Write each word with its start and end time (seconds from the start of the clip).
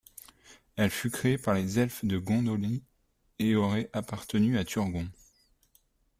Elle 0.77 0.89
fut 0.89 1.11
créée 1.11 1.37
par 1.37 1.53
les 1.53 1.77
elfes 1.77 2.03
de 2.05 2.17
Gondolin, 2.17 2.79
et 3.37 3.53
aurait 3.55 3.91
appartenu 3.93 4.57
à 4.57 4.65
Turgon. 4.65 5.07